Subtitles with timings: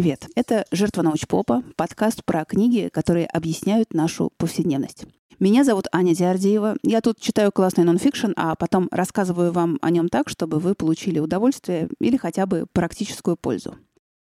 [0.00, 0.28] Привет!
[0.34, 5.04] Это «Жертва научпопа», подкаст про книги, которые объясняют нашу повседневность.
[5.38, 6.76] Меня зовут Аня Диардеева.
[6.82, 11.18] Я тут читаю классный нонфикшн, а потом рассказываю вам о нем так, чтобы вы получили
[11.18, 13.76] удовольствие или хотя бы практическую пользу.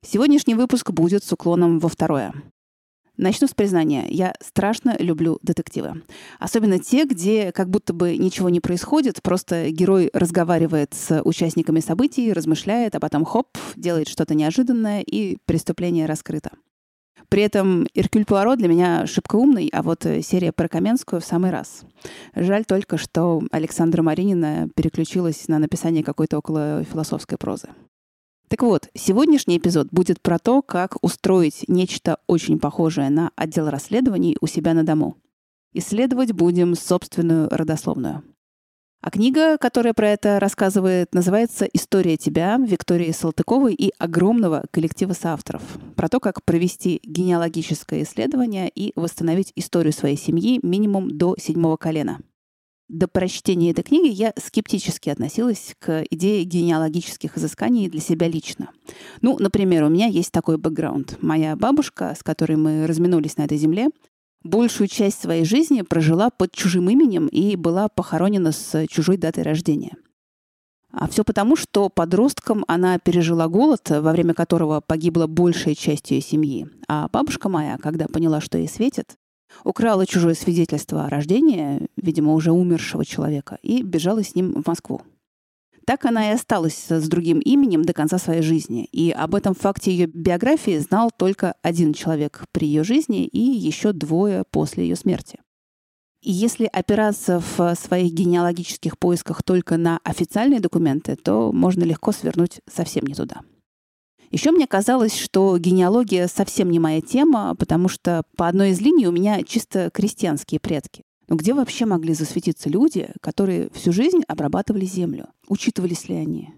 [0.06, 2.34] Сегодняшний выпуск будет с уклоном во второе.
[3.16, 4.06] Начну с признания.
[4.08, 6.02] Я страшно люблю детективы.
[6.40, 12.32] Особенно те, где как будто бы ничего не происходит, просто герой разговаривает с участниками событий,
[12.32, 16.50] размышляет, а потом хоп, делает что-то неожиданное, и преступление раскрыто.
[17.28, 21.50] При этом Иркюль Пуаро для меня шибко умный, а вот серия про Каменскую в самый
[21.52, 21.84] раз.
[22.34, 27.68] Жаль только, что Александра Маринина переключилась на написание какой-то около философской прозы.
[28.54, 34.36] Так вот, сегодняшний эпизод будет про то, как устроить нечто очень похожее на отдел расследований
[34.40, 35.16] у себя на дому.
[35.72, 38.22] Исследовать будем собственную родословную.
[39.02, 45.62] А книга, которая про это рассказывает, называется «История тебя» Виктории Салтыковой и огромного коллектива соавторов.
[45.96, 52.20] Про то, как провести генеалогическое исследование и восстановить историю своей семьи минимум до седьмого колена–
[52.88, 58.70] до прочтения этой книги я скептически относилась к идее генеалогических изысканий для себя лично.
[59.22, 61.18] Ну, например, у меня есть такой бэкграунд.
[61.22, 63.88] Моя бабушка, с которой мы разминулись на этой земле,
[64.42, 69.96] большую часть своей жизни прожила под чужим именем и была похоронена с чужой датой рождения.
[70.96, 76.20] А все потому, что подростком она пережила голод, во время которого погибла большая часть ее
[76.20, 76.68] семьи.
[76.86, 79.16] А бабушка моя, когда поняла, что ей светит,
[79.62, 85.02] украла чужое свидетельство о рождении, видимо, уже умершего человека, и бежала с ним в Москву.
[85.86, 88.84] Так она и осталась с другим именем до конца своей жизни.
[88.86, 93.92] И об этом факте ее биографии знал только один человек при ее жизни и еще
[93.92, 95.40] двое после ее смерти.
[96.22, 102.62] И если опираться в своих генеалогических поисках только на официальные документы, то можно легко свернуть
[102.66, 103.42] совсем не туда.
[104.34, 109.06] Еще мне казалось, что генеалогия совсем не моя тема, потому что по одной из линий
[109.06, 111.04] у меня чисто крестьянские предки.
[111.28, 115.28] Но где вообще могли засветиться люди, которые всю жизнь обрабатывали землю?
[115.46, 116.52] Учитывались ли они?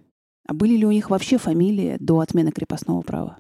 [0.49, 3.37] А были ли у них вообще фамилии до отмены крепостного права?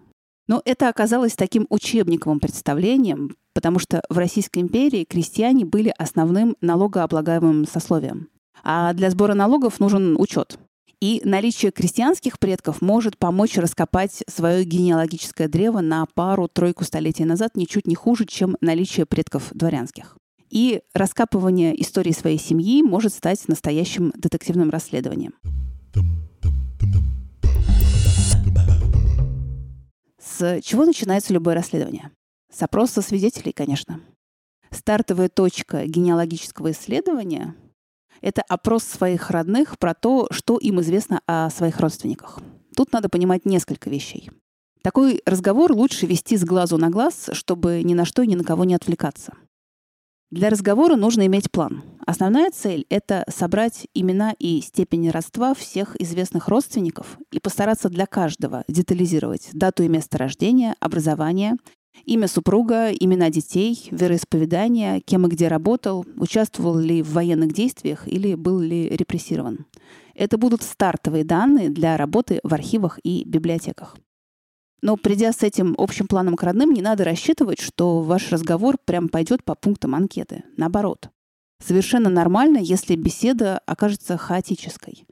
[0.48, 7.66] Но это оказалось таким учебниковым представлением, потому что в Российской империи крестьяне были основным налогооблагаемым
[7.66, 8.28] сословием.
[8.62, 10.58] А для сбора налогов нужен учет.
[11.00, 17.86] И наличие крестьянских предков может помочь раскопать свое генеалогическое древо на пару-тройку столетий назад ничуть
[17.86, 20.16] не хуже, чем наличие предков дворянских.
[20.48, 25.34] И раскапывание истории своей семьи может стать настоящим детективным расследованием.
[30.18, 32.10] С чего начинается любое расследование?
[32.50, 34.00] С опроса свидетелей, конечно.
[34.70, 37.54] Стартовая точка генеалогического исследования
[38.20, 42.40] это опрос своих родных про то, что им известно о своих родственниках.
[42.74, 44.30] Тут надо понимать несколько вещей.
[44.82, 48.44] Такой разговор лучше вести с глазу на глаз, чтобы ни на что и ни на
[48.44, 49.32] кого не отвлекаться.
[50.30, 51.84] Для разговора нужно иметь план.
[52.04, 58.64] Основная цель— это собрать имена и степени родства всех известных родственников и постараться для каждого
[58.66, 61.56] детализировать дату и место рождения, образование,
[62.04, 68.34] Имя супруга, имена детей, вероисповедание, кем и где работал, участвовал ли в военных действиях или
[68.34, 69.66] был ли репрессирован.
[70.14, 73.96] Это будут стартовые данные для работы в архивах и библиотеках.
[74.82, 79.08] Но придя с этим общим планом к родным, не надо рассчитывать, что ваш разговор прям
[79.08, 80.44] пойдет по пунктам анкеты.
[80.56, 81.10] Наоборот.
[81.64, 85.06] Совершенно нормально, если беседа окажется хаотической.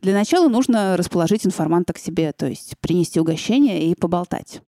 [0.00, 4.60] Для начала нужно расположить информанта к себе, то есть принести угощение и поболтать.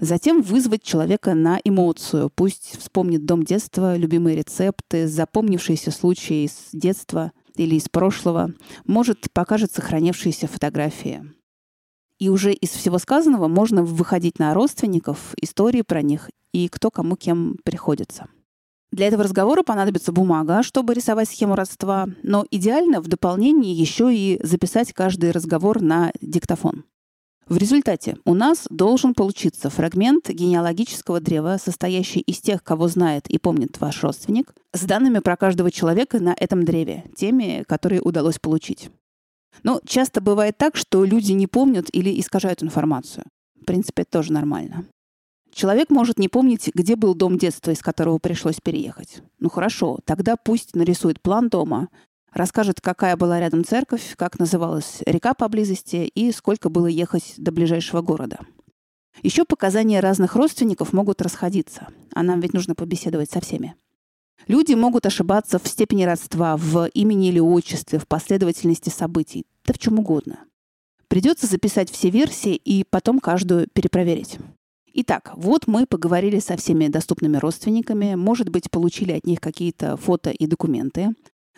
[0.00, 2.30] Затем вызвать человека на эмоцию.
[2.34, 8.52] Пусть вспомнит дом детства, любимые рецепты, запомнившиеся случаи из детства или из прошлого.
[8.86, 11.22] Может, покажет сохранившиеся фотографии.
[12.18, 17.16] И уже из всего сказанного можно выходить на родственников, истории про них и кто кому
[17.16, 18.28] кем приходится.
[18.92, 24.40] Для этого разговора понадобится бумага, чтобы рисовать схему родства, но идеально в дополнении еще и
[24.40, 26.84] записать каждый разговор на диктофон.
[27.46, 33.38] В результате у нас должен получиться фрагмент генеалогического древа, состоящий из тех, кого знает и
[33.38, 38.90] помнит ваш родственник, с данными про каждого человека на этом древе, теми, которые удалось получить.
[39.62, 43.24] Но часто бывает так, что люди не помнят или искажают информацию.
[43.60, 44.86] В принципе, это тоже нормально.
[45.52, 49.22] Человек может не помнить, где был дом детства, из которого пришлось переехать.
[49.38, 51.88] Ну хорошо, тогда пусть нарисует план дома,
[52.34, 58.02] расскажет, какая была рядом церковь, как называлась река поблизости и сколько было ехать до ближайшего
[58.02, 58.40] города.
[59.22, 63.74] Еще показания разных родственников могут расходиться, а нам ведь нужно побеседовать со всеми.
[64.48, 69.78] Люди могут ошибаться в степени родства, в имени или отчестве, в последовательности событий, да в
[69.78, 70.40] чем угодно.
[71.08, 74.38] Придется записать все версии и потом каждую перепроверить.
[74.92, 80.30] Итак, вот мы поговорили со всеми доступными родственниками, может быть, получили от них какие-то фото
[80.30, 81.14] и документы,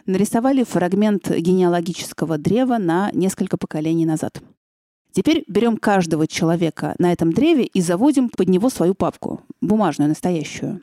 [0.06, 4.41] нарисовали фрагмент генеалогического древа на несколько поколений назад.
[5.12, 10.82] Теперь берем каждого человека на этом древе и заводим под него свою папку, бумажную, настоящую.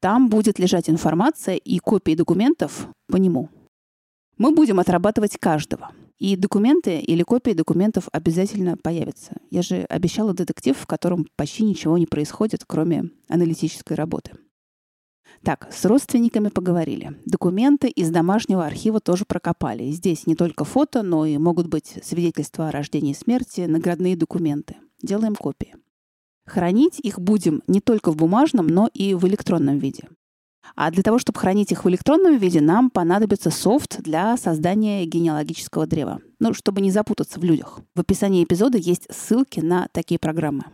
[0.00, 3.50] Там будет лежать информация и копии документов по нему.
[4.38, 5.92] Мы будем отрабатывать каждого.
[6.18, 9.36] И документы или копии документов обязательно появятся.
[9.50, 14.32] Я же обещала детектив, в котором почти ничего не происходит, кроме аналитической работы.
[15.44, 17.18] Так, с родственниками поговорили.
[17.26, 19.90] Документы из домашнего архива тоже прокопали.
[19.90, 24.76] Здесь не только фото, но и могут быть свидетельства о рождении и смерти, наградные документы.
[25.02, 25.74] Делаем копии.
[26.46, 30.08] Хранить их будем не только в бумажном, но и в электронном виде.
[30.76, 35.86] А для того, чтобы хранить их в электронном виде, нам понадобится софт для создания генеалогического
[35.86, 36.20] древа.
[36.38, 37.80] Ну, чтобы не запутаться в людях.
[37.96, 40.64] В описании эпизода есть ссылки на такие программы.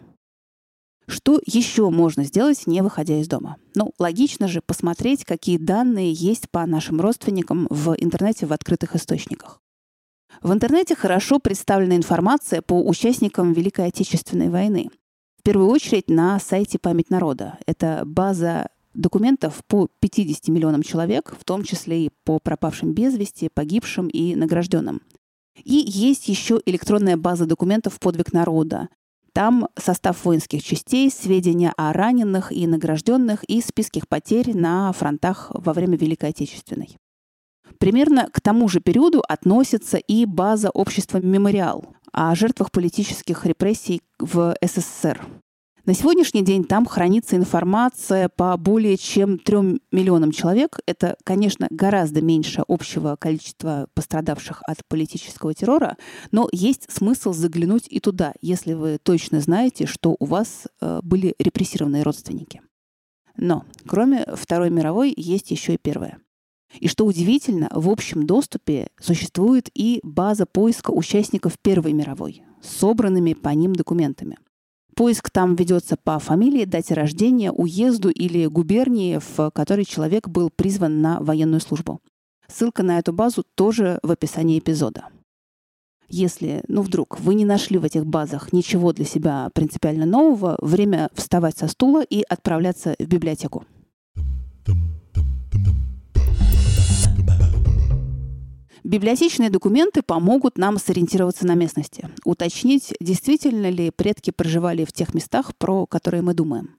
[1.08, 3.56] Что еще можно сделать, не выходя из дома?
[3.74, 9.62] Ну, логично же посмотреть, какие данные есть по нашим родственникам в интернете в открытых источниках.
[10.42, 14.90] В интернете хорошо представлена информация по участникам Великой Отечественной войны.
[15.38, 17.58] В первую очередь на сайте «Память народа».
[17.64, 23.48] Это база документов по 50 миллионам человек, в том числе и по пропавшим без вести,
[23.48, 25.00] погибшим и награжденным.
[25.64, 28.88] И есть еще электронная база документов «Подвиг народа»,
[29.38, 35.72] там состав воинских частей, сведения о раненых и награжденных и списки потерь на фронтах во
[35.72, 36.96] время Великой Отечественной.
[37.78, 44.56] Примерно к тому же периоду относится и база общества «Мемориал» о жертвах политических репрессий в
[44.60, 45.24] СССР.
[45.88, 50.80] На сегодняшний день там хранится информация по более чем трем миллионам человек.
[50.84, 55.96] Это, конечно, гораздо меньше общего количества пострадавших от политического террора,
[56.30, 61.34] но есть смысл заглянуть и туда, если вы точно знаете, что у вас э, были
[61.38, 62.60] репрессированные родственники.
[63.38, 66.18] Но кроме Второй мировой есть еще и Первая.
[66.80, 73.48] И что удивительно, в общем доступе существует и база поиска участников Первой мировой собранными по
[73.48, 74.36] ним документами.
[74.98, 81.00] Поиск там ведется по фамилии, дате рождения, уезду или губернии, в которой человек был призван
[81.00, 82.00] на военную службу.
[82.48, 85.04] Ссылка на эту базу тоже в описании эпизода.
[86.08, 91.10] Если, ну вдруг, вы не нашли в этих базах ничего для себя принципиально нового, время
[91.14, 93.64] вставать со стула и отправляться в библиотеку.
[98.88, 105.54] Библиотечные документы помогут нам сориентироваться на местности, уточнить, действительно ли предки проживали в тех местах,
[105.58, 106.78] про которые мы думаем.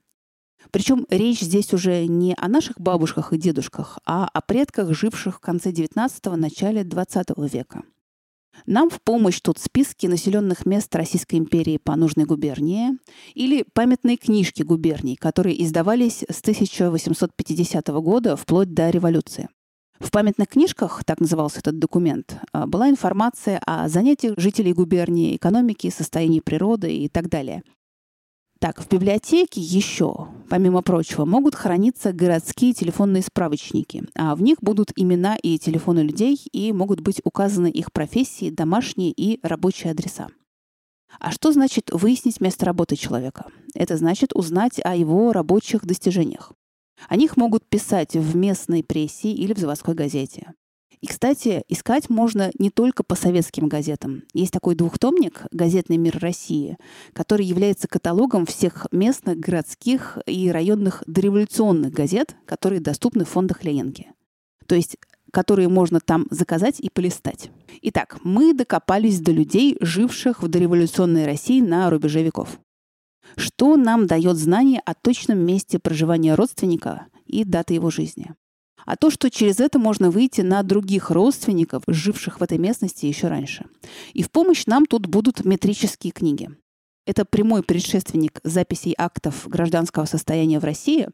[0.72, 5.38] Причем речь здесь уже не о наших бабушках и дедушках, а о предках, живших в
[5.38, 7.84] конце XIX– начале XX века.
[8.66, 12.98] Нам в помощь тут списки населенных мест Российской империи по нужной губернии
[13.34, 19.48] или памятные книжки губерний, которые издавались с 1850 года вплоть до революции.
[20.00, 25.90] В памятных книжках, так назывался этот документ, а, была информация о занятиях жителей губернии, экономике,
[25.90, 27.62] состоянии природы и так далее.
[28.60, 34.90] Так, в библиотеке еще, помимо прочего, могут храниться городские телефонные справочники, а в них будут
[34.96, 40.28] имена и телефоны людей, и могут быть указаны их профессии, домашние и рабочие адреса.
[41.18, 43.46] А что значит выяснить место работы человека?
[43.74, 46.52] Это значит узнать о его рабочих достижениях.
[47.08, 50.54] О них могут писать в местной прессе или в заводской газете.
[51.00, 54.24] И, кстати, искать можно не только по советским газетам.
[54.34, 56.76] Есть такой двухтомник «Газетный мир России»,
[57.14, 64.12] который является каталогом всех местных, городских и районных дореволюционных газет, которые доступны в фондах Ленинки.
[64.66, 64.98] То есть
[65.32, 67.50] которые можно там заказать и полистать.
[67.82, 72.58] Итак, мы докопались до людей, живших в дореволюционной России на рубеже веков.
[73.36, 78.34] Что нам дает знание о точном месте проживания родственника и даты его жизни?
[78.86, 83.28] А то, что через это можно выйти на других родственников, живших в этой местности еще
[83.28, 83.66] раньше.
[84.14, 86.50] И в помощь нам тут будут метрические книги.
[87.06, 91.08] Это прямой предшественник записей актов гражданского состояния в России,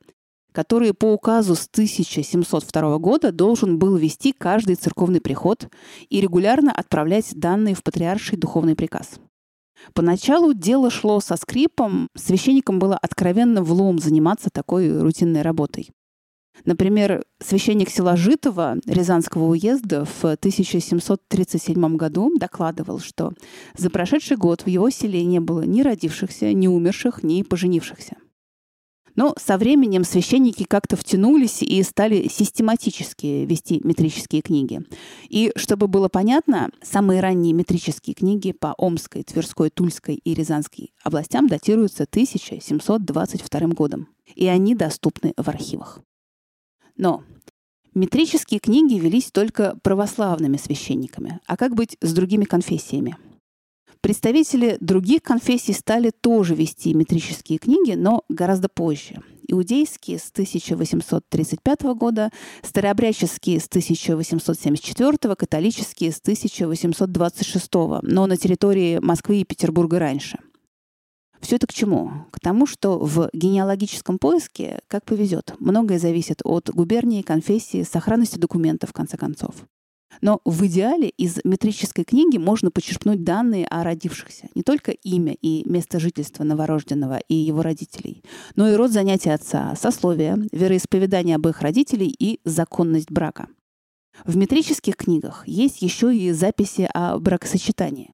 [0.53, 5.69] которые по указу с 1702 года должен был вести каждый церковный приход
[6.09, 9.21] и регулярно отправлять данные в патриарший духовный приказ.
[9.95, 15.90] Поначалу дело шло со скрипом, священникам было откровенно влом заниматься такой рутинной работой.
[16.64, 23.33] Например, священник села Житова Рязанского уезда в 1737 году докладывал, что
[23.76, 28.16] за прошедший год в его селе не было ни родившихся, ни умерших, ни поженившихся.
[29.17, 34.83] Но со временем священники как-то втянулись и стали систематически вести метрические книги.
[35.29, 41.49] И чтобы было понятно, самые ранние метрические книги по Омской, Тверской, Тульской и Рязанской областям
[41.49, 44.09] датируются 1722 годом.
[44.35, 46.01] И они доступны в архивах.
[46.97, 47.25] Но
[47.95, 51.41] метрические книги велись только православными священниками.
[51.47, 53.17] А как быть с другими конфессиями?
[54.07, 59.21] Представители других конфессий стали тоже вести метрические книги, но гораздо позже.
[59.49, 62.31] Иудейские с 1835 года,
[62.63, 67.69] старообрядческие с 1874, католические с 1826,
[68.03, 70.39] но на территории Москвы и Петербурга раньше.
[71.41, 72.13] Все это к чему?
[72.31, 78.91] К тому, что в генеалогическом поиске, как повезет, многое зависит от губернии, конфессии, сохранности документов,
[78.91, 79.57] в конце концов.
[80.21, 84.49] Но в идеале из метрической книги можно почерпнуть данные о родившихся.
[84.55, 88.23] Не только имя и место жительства новорожденного и его родителей,
[88.55, 93.49] но и род занятий отца, сословие, вероисповедание обоих родителей и законность брака.
[94.25, 98.13] В метрических книгах есть еще и записи о бракосочетании.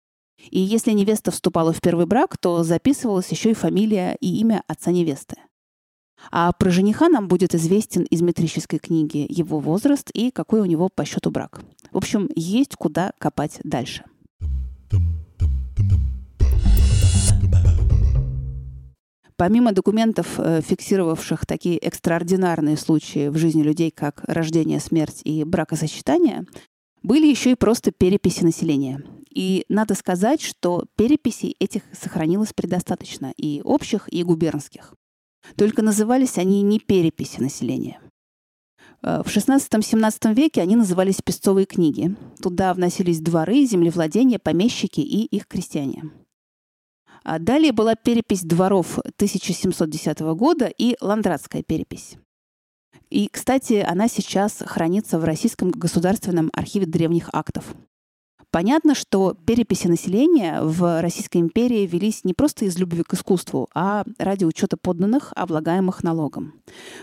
[0.51, 4.91] И если невеста вступала в первый брак, то записывалась еще и фамилия и имя отца
[4.91, 5.37] невесты.
[6.31, 10.89] А про жениха нам будет известен из метрической книги его возраст и какой у него
[10.89, 11.61] по счету брак.
[11.91, 14.05] В общем, есть куда копать дальше.
[19.37, 26.45] Помимо документов, э, фиксировавших такие экстраординарные случаи в жизни людей, как рождение, смерть и бракосочетание,
[27.03, 29.03] были еще и просто переписи населения.
[29.35, 34.95] И надо сказать, что переписей этих сохранилось предостаточно, и общих, и губернских.
[35.57, 38.01] Только назывались они не переписи населения.
[39.03, 42.17] Э, в XVI-XVII веке они назывались песцовые книги.
[42.41, 46.05] Туда вносились дворы, землевладения, помещики и их крестьяне.
[47.25, 52.17] А далее была перепись дворов 1710 года и ландратская перепись.
[53.11, 57.75] И, кстати, она сейчас хранится в Российском государственном архиве древних актов.
[58.53, 64.05] Понятно, что переписи населения в Российской империи велись не просто из любви к искусству, а
[64.19, 66.53] ради учета подданных, облагаемых налогом.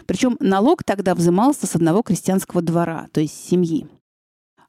[0.05, 3.87] Причем налог тогда взимался с одного крестьянского двора, то есть семьи.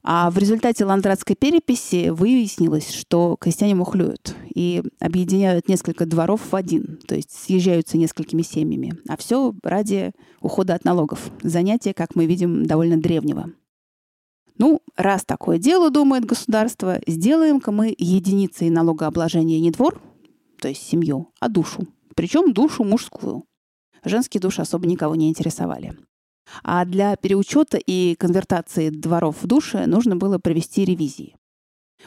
[0.03, 6.99] А в результате ландратской переписи выяснилось, что крестьяне мухлюют и объединяют несколько дворов в один,
[7.07, 8.95] то есть съезжаются несколькими семьями.
[9.07, 11.29] А все ради ухода от налогов.
[11.43, 13.51] Занятие, как мы видим, довольно древнего.
[14.61, 19.99] Ну, раз такое дело, думает государство, сделаем-ка мы единицей налогообложения не двор,
[20.59, 21.87] то есть семью, а душу.
[22.15, 23.45] Причем душу мужскую.
[24.05, 25.97] Женские души особо никого не интересовали.
[26.61, 31.35] А для переучета и конвертации дворов в души нужно было провести ревизии.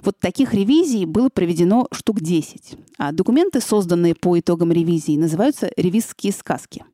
[0.02, 2.76] Вот таких ревизий было проведено штук 10.
[2.98, 6.84] А документы, созданные по итогам ревизии, называются ревизские сказки.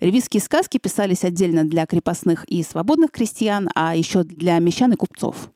[0.00, 5.50] Ревизские сказки писались отдельно для крепостных и свободных крестьян, а еще для мещан и купцов.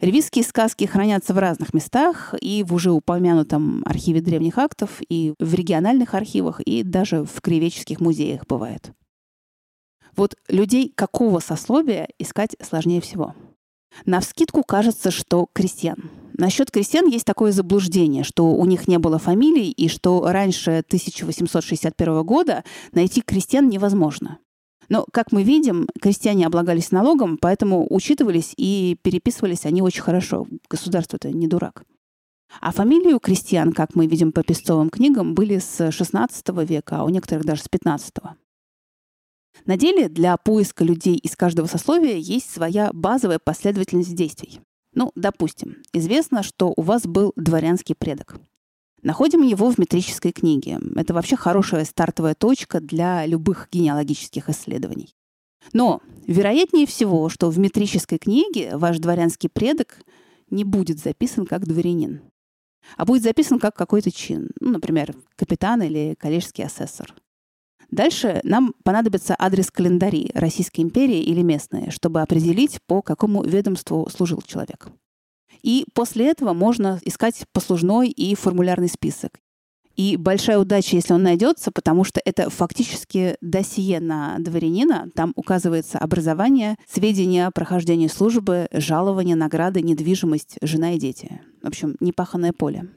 [0.00, 5.54] Ревизские сказки хранятся в разных местах, и в уже упомянутом архиве древних актов, и в
[5.54, 8.92] региональных архивах, и даже в краеведческих музеях бывает.
[10.16, 13.34] Вот людей какого сословия искать сложнее всего?
[14.06, 16.10] На вскидку кажется, что крестьян.
[16.38, 22.22] Насчет крестьян есть такое заблуждение, что у них не было фамилий и что раньше 1861
[22.24, 24.38] года найти крестьян невозможно.
[24.88, 30.46] Но, как мы видим, крестьяне облагались налогом, поэтому учитывались и переписывались они очень хорошо.
[30.68, 31.84] Государство-то не дурак.
[32.60, 37.04] А фамилии у крестьян, как мы видим по песцовым книгам, были с XVI века, а
[37.04, 38.34] у некоторых даже с XV.
[39.64, 44.60] На деле для поиска людей из каждого сословия есть своя базовая последовательность действий.
[44.94, 48.36] Ну, допустим, известно, что у вас был дворянский предок.
[49.02, 50.78] Находим его в метрической книге.
[50.94, 55.14] Это вообще хорошая стартовая точка для любых генеалогических исследований.
[55.72, 59.98] Но вероятнее всего, что в метрической книге ваш дворянский предок
[60.50, 62.20] не будет записан как дворянин,
[62.96, 67.14] а будет записан как какой-то чин, ну, например, капитан или коллежский асессор.
[67.92, 74.40] Дальше нам понадобится адрес календарей Российской империи или местные, чтобы определить, по какому ведомству служил
[74.40, 74.88] человек.
[75.62, 79.38] И после этого можно искать послужной и формулярный список.
[79.94, 85.10] И большая удача, если он найдется, потому что это фактически досье на дворянина.
[85.14, 91.42] Там указывается образование, сведения о прохождении службы, жалования, награды, недвижимость, жена и дети.
[91.62, 92.88] В общем, непаханное поле.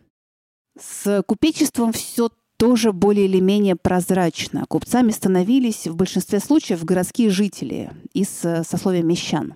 [0.79, 4.65] С купечеством все тоже более или менее прозрачно.
[4.67, 9.55] Купцами становились в большинстве случаев городские жители из э, сословия мещан.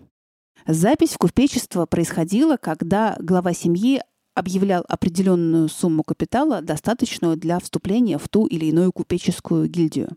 [0.68, 4.02] Запись в купечество происходила, когда глава семьи
[4.36, 10.10] объявлял определенную сумму капитала, достаточную для вступления в ту или иную купеческую гильдию.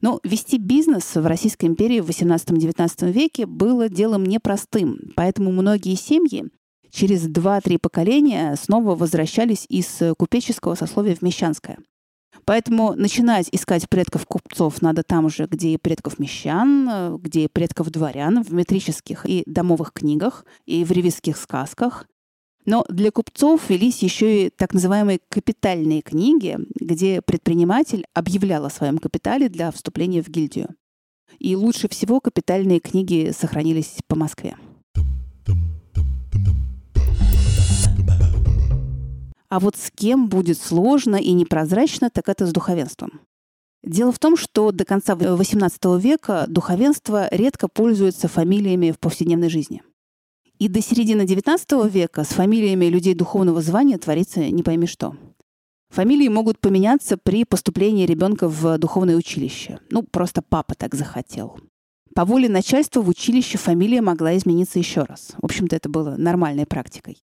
[0.00, 6.44] Но вести бизнес в Российской империи в XVIII-XIX веке было делом непростым, поэтому многие семьи
[6.90, 11.78] через 2-3 поколения снова возвращались из купеческого сословия в мещанское.
[12.44, 17.90] Поэтому начинать искать предков купцов надо там же, где и предков мещан, где и предков
[17.90, 22.06] дворян, в метрических и домовых книгах, и в ревизских сказках.
[22.64, 28.98] Но для купцов велись еще и так называемые капитальные книги, где предприниматель объявлял о своем
[28.98, 30.68] капитале для вступления в гильдию.
[31.38, 34.56] И лучше всего капитальные книги сохранились по Москве.
[39.56, 43.22] А вот с кем будет сложно и непрозрачно, так это с духовенством.
[43.82, 49.82] Дело в том, что до конца XVIII века духовенство редко пользуется фамилиями в повседневной жизни.
[50.58, 55.16] И до середины XIX века с фамилиями людей духовного звания творится не пойми что.
[55.88, 59.78] Фамилии могут поменяться при поступлении ребенка в духовное училище.
[59.88, 61.58] Ну, просто папа так захотел.
[62.14, 65.32] По воле начальства в училище фамилия могла измениться еще раз.
[65.38, 67.22] В общем-то, это было нормальной практикой.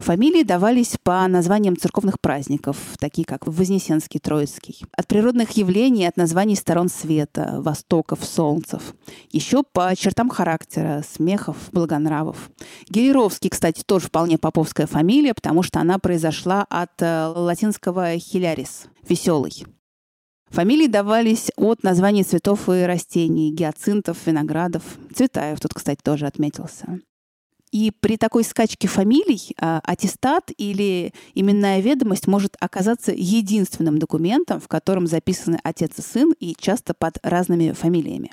[0.00, 4.82] Фамилии давались по названиям церковных праздников, такие как Вознесенский, Троицкий.
[4.96, 8.94] От природных явлений, от названий сторон света, востоков, солнцев.
[9.30, 12.50] Еще по чертам характера, смехов, благонравов.
[12.88, 19.66] Гелеровский, кстати, тоже вполне поповская фамилия, потому что она произошла от э, латинского «хилярис»— «веселый».
[20.48, 24.82] Фамилии давались от названий цветов и растений, гиацинтов, виноградов.
[25.14, 27.00] Цветаев тут, кстати, тоже отметился.
[27.72, 34.66] И при такой скачке фамилий а, аттестат или именная ведомость может оказаться единственным документом, в
[34.66, 38.32] котором записаны отец и сын, и часто под разными фамилиями.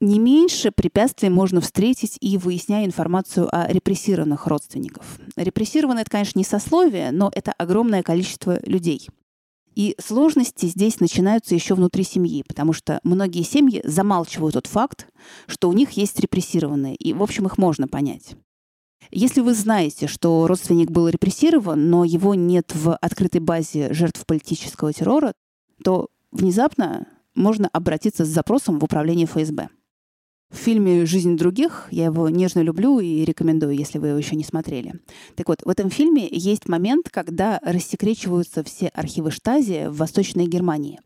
[0.00, 5.18] Не меньше препятствий можно встретить и выясняя информацию о репрессированных родственников.
[5.36, 9.08] Репрессированные— это, конечно, не сословие, но это огромное количество людей—
[9.76, 15.06] и сложности здесь начинаются еще внутри семьи, потому что многие семьи замалчивают тот факт,
[15.46, 18.36] что у них есть репрессированные, и, в общем, их можно понять.
[19.10, 24.92] Если вы знаете, что родственник был репрессирован, но его нет в открытой базе жертв политического
[24.92, 25.34] террора,
[25.84, 29.68] то внезапно можно обратиться с запросом в управление ФСБ.
[30.50, 34.44] В фильме «Жизнь других» я его нежно люблю и рекомендую, если вы его еще не
[34.44, 34.94] смотрели.
[35.34, 41.00] Так вот, в этом фильме есть момент, когда рассекречиваются все архивы Штази в Восточной Германии.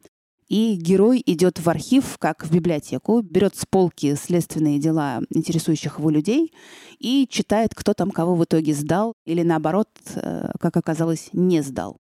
[0.48, 6.10] И герой идет в архив, как в библиотеку, берет с полки следственные дела интересующих его
[6.10, 6.52] людей
[6.98, 11.98] и читает, кто там кого в итоге сдал или, наоборот, э, как оказалось, не сдал.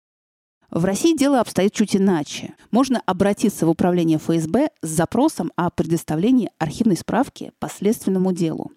[0.74, 2.56] В России дело обстоит чуть иначе.
[2.72, 8.72] Можно обратиться в управление ФСБ с запросом о предоставлении архивной справки по следственному делу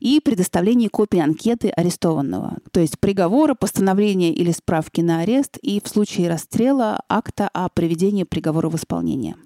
[0.00, 5.86] и предоставлении копии анкеты арестованного, то есть приговора, постановления или справки на арест и в
[5.86, 9.36] случае расстрела акта о приведении приговора в исполнение.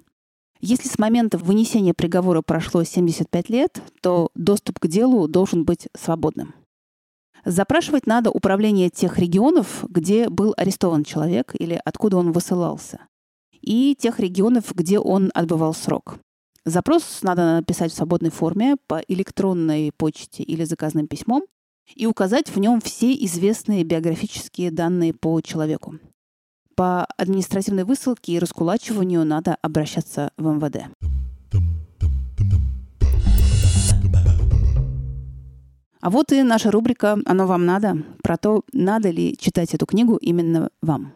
[0.59, 6.55] Если с момента вынесения приговора прошло 75 лет, то доступ к делу должен быть свободным.
[7.45, 13.07] Запрашивать надо управление тех регионов, где был арестован человек или откуда он высылался,
[13.61, 16.19] и тех регионов, где он отбывал срок.
[16.65, 21.43] Запрос надо написать в свободной форме по электронной почте или заказным письмом
[21.95, 25.95] и указать в нем все известные биографические данные по человеку.
[26.75, 30.85] По административной высылке и раскулачиванию надо обращаться в МВД.
[36.01, 40.17] А вот и наша рубрика «Оно вам надо» про то, надо ли читать эту книгу
[40.17, 41.13] именно вам.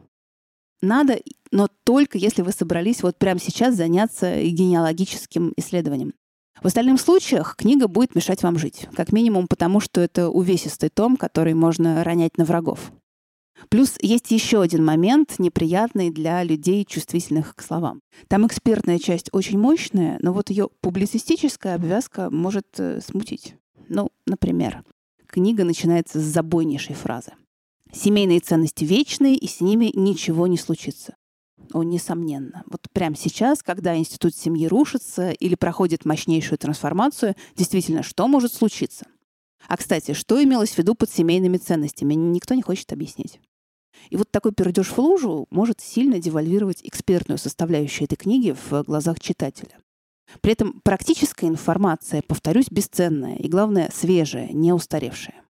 [0.81, 1.19] Надо,
[1.51, 6.13] но только если вы собрались вот прямо сейчас заняться генеалогическим исследованием.
[6.61, 8.87] В остальных случаях книга будет мешать вам жить.
[8.95, 12.91] Как минимум потому, что это увесистый том, который можно ронять на врагов.
[13.69, 18.01] Плюс есть еще один момент, неприятный для людей, чувствительных к словам.
[18.27, 23.55] Там экспертная часть очень мощная, но вот ее публицистическая обвязка может э, смутить.
[23.89, 24.83] Ну, например,
[25.27, 27.33] книга начинается с забойнейшей фразы.
[27.91, 31.15] Семейные ценности вечные, и с ними ничего не случится.
[31.73, 32.63] О, несомненно.
[32.67, 39.05] Вот прямо сейчас, когда институт семьи рушится или проходит мощнейшую трансформацию, действительно, что может случиться?
[39.67, 43.39] А, кстати, что имелось в виду под семейными ценностями, никто не хочет объяснить.
[44.09, 49.19] И вот такой пердеж в лужу может сильно девальвировать экспертную составляющую этой книги в глазах
[49.19, 49.77] читателя.
[50.41, 55.45] При этом практическая информация, повторюсь, бесценная и, главное, свежая, не устаревшая.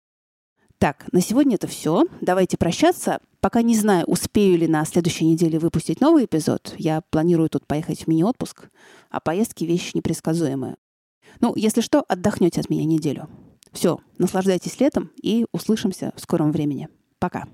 [0.78, 2.06] Так, на сегодня это все.
[2.20, 3.20] Давайте прощаться.
[3.40, 6.74] Пока не знаю, успею ли на следующей неделе выпустить новый эпизод.
[6.76, 8.68] Я планирую тут поехать в мини-отпуск,
[9.08, 10.76] а поездки— вещь непредсказуемая.
[11.40, 13.28] Ну, если что, отдохнете от меня неделю.
[13.70, 16.88] Все, наслаждайтесь летом и услышимся в скором времени.
[17.20, 17.46] Пока.